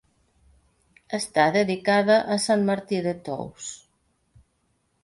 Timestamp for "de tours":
3.11-3.71